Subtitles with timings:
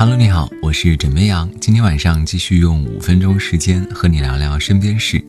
[0.00, 1.46] Hello，你好，我是枕边羊。
[1.60, 5.22] 今天晚上继续用五分钟时间和你聊聊身边事。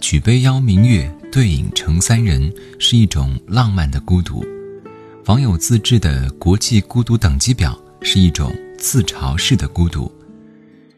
[0.00, 4.46] 举杯邀明月，对影成三人，是一种浪漫的孤独。
[5.26, 10.08] 网友自制的国际孤独等级表是一种自嘲式的孤独。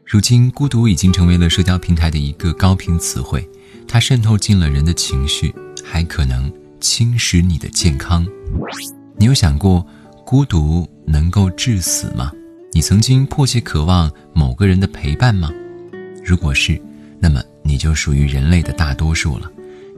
[0.04, 3.48] 如今，孤独已经成为了社交平台的一个高频词汇，
[3.88, 8.26] 它渗透进了人的情绪，还可能侵蚀你的健康。
[9.16, 9.86] 你有想过，
[10.26, 12.30] 孤独能够致死吗？
[12.74, 15.50] 你曾经迫切渴望某个人的陪伴吗？
[16.24, 16.80] 如果是，
[17.20, 19.50] 那么你就属于人类的大多数了。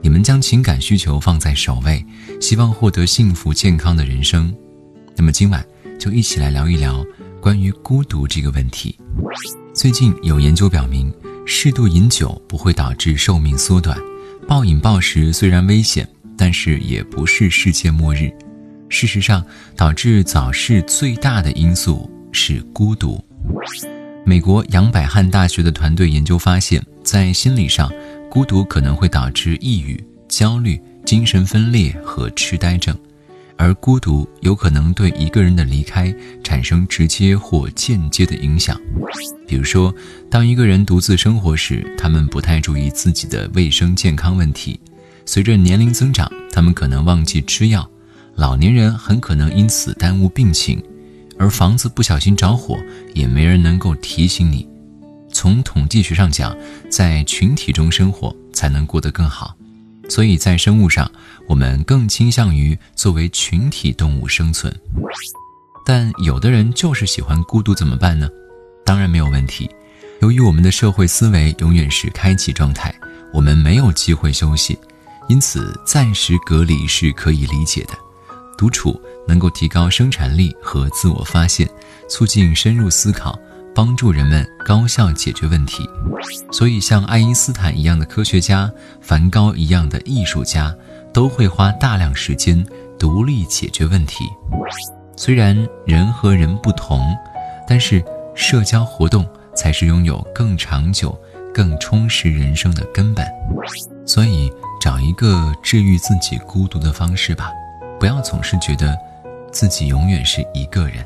[0.03, 2.05] 你们将情感需求放在首位，
[2.41, 4.53] 希望获得幸福健康的人生。
[5.15, 5.65] 那么今晚
[5.97, 7.03] 就一起来聊一聊
[7.39, 8.99] 关于孤独这个问题。
[9.73, 11.11] 最近有研究表明，
[11.45, 13.97] 适度饮酒不会导致寿命缩短，
[14.49, 16.05] 暴饮暴食虽然危险，
[16.37, 18.29] 但是也不是世界末日。
[18.89, 19.43] 事实上，
[19.77, 22.11] 导致早逝最大的因素。
[22.35, 23.23] 是孤独。
[24.25, 27.89] 美国杨百翰大学的团队研究发现，在心理上，
[28.29, 32.95] 孤独可能会导致抑郁、焦虑、精神分裂和痴呆症，
[33.55, 38.79] 而孤独有可能对一个人的离开产生直接或间接的影响。
[39.47, 39.93] 比如说，
[40.29, 44.77] 当一个人独自生活时，他们不太注意自己的卫生健康问题；
[45.25, 47.87] 随着年龄增长，他们可能忘记吃药；
[48.35, 50.83] 老年人很可能因此耽误病情。
[51.37, 52.77] 而房子不小心着火，
[53.13, 54.67] 也没人能够提醒你。
[55.31, 56.55] 从统计学上讲，
[56.89, 59.53] 在群体中生活才能过得更好，
[60.07, 61.11] 所以在生物上，
[61.47, 64.73] 我们更倾向于作为群体动物生存。
[65.85, 68.29] 但有的人就是喜欢孤独，怎么办呢？
[68.85, 69.69] 当然没有问题。
[70.21, 72.93] 由于我们的社会思维永远是开启状态，
[73.33, 74.79] 我们没有机会休息，
[75.27, 77.93] 因此暂时隔离是可以理解的。
[78.57, 81.69] 独处能够提高生产力和自我发现，
[82.09, 83.37] 促进深入思考，
[83.73, 85.87] 帮助人们高效解决问题。
[86.51, 88.71] 所以，像爱因斯坦一样的科学家，
[89.01, 90.73] 梵高一样的艺术家，
[91.13, 92.65] 都会花大量时间
[92.97, 94.25] 独立解决问题。
[95.17, 97.01] 虽然人和人不同，
[97.67, 98.03] 但是
[98.35, 101.17] 社交活动才是拥有更长久、
[101.53, 103.25] 更充实人生的根本。
[104.05, 104.51] 所以，
[104.81, 107.49] 找一个治愈自己孤独的方式吧。
[108.05, 108.95] 不要总是觉得
[109.51, 111.03] 自己永远是一个人，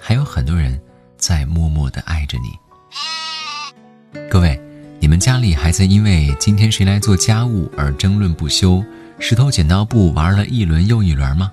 [0.00, 0.80] 还有很多人
[1.18, 4.18] 在默默的爱着你。
[4.30, 4.58] 各位，
[4.98, 8.82] 你们家里还在因为今天谁来做家务而争论不休，
[9.18, 11.52] 石头剪刀布玩了一轮又一轮吗？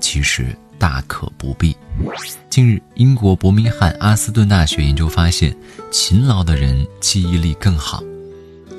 [0.00, 0.46] 其实
[0.80, 1.76] 大可不必。
[2.50, 5.56] 近日，英国伯明翰阿斯顿大学研究发现，
[5.92, 8.02] 勤劳的人记忆力更好。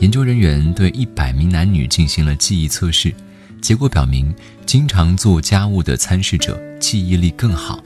[0.01, 3.15] 研究人员对一百名男女进行了记忆测试。
[3.65, 4.31] 结果表明，
[4.67, 7.83] 经常做家务的参试者记忆力更好。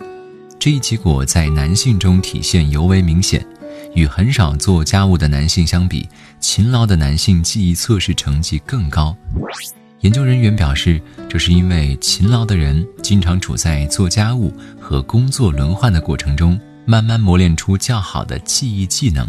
[0.59, 3.47] 这一结果在男性中体现尤为明显。
[3.95, 6.05] 与很少做家务的男性相比，
[6.41, 9.15] 勤劳的男性记忆测试成绩更高。
[10.01, 19.25] 研究人员表示，这是因为勤劳的人经常处在做家务和工作轮换的过程中，慢慢磨练出较好的记忆技能。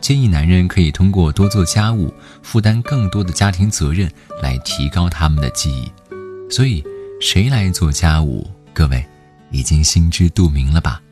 [0.00, 2.12] 建议男人可以通过多做家务，
[2.42, 4.10] 负担更多的家庭责任，
[4.42, 5.92] 来提高他们的记忆。
[6.50, 6.82] 所以，
[7.20, 8.48] 谁来做家务？
[8.72, 9.04] 各位
[9.50, 11.02] 已经心知肚明了吧？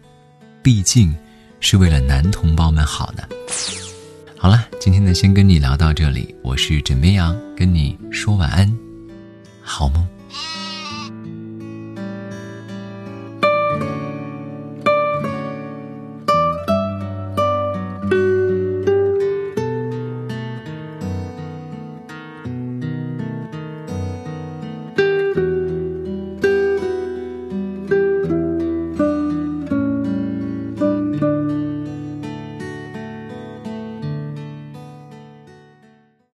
[0.62, 1.14] 毕竟，
[1.60, 3.22] 是为了男同胞们好呢。
[4.36, 6.34] 好了，今天呢，先跟你聊到这里。
[6.42, 8.78] 我是枕边羊，跟你说晚安，
[9.62, 10.06] 好梦。